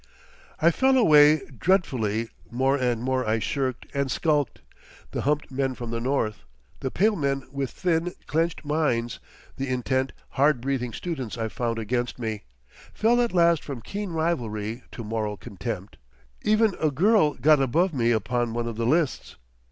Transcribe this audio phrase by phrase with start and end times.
[0.59, 4.61] I fell away dreadfully, more and more I shirked and skulked;
[5.11, 6.41] the humped men from the north,
[6.79, 9.19] the pale men with thin, clenched minds,
[9.57, 12.45] the intent, hard breathing students I found against me,
[12.91, 15.97] fell at last from keen rivalry to moral contempt.
[16.41, 19.35] Even a girl got above me upon one of the lists.